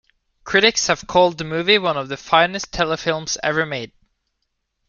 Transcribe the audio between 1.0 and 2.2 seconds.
called the movie one of the